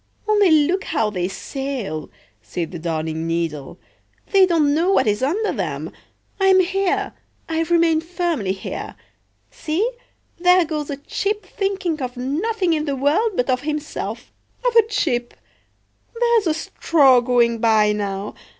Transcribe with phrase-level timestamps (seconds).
[0.27, 2.09] "Only look how they sail!"
[2.41, 3.77] said the Darning needle.
[4.31, 5.91] "They don't know what is under them!
[6.39, 7.13] I'm here,
[7.47, 8.95] I remain firmly here.
[9.51, 9.87] See,
[10.39, 15.35] there goes a chip thinking of nothing in the world but of himself—of a chip!
[16.19, 18.33] There's a straw going by now.